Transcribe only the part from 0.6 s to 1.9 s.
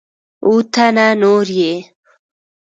تنه نور یې